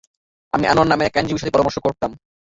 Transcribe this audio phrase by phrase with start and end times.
[0.53, 2.11] আমি আনোয়ার নামের এক আইনজীবীর সাথে পরামর্শ করতাম।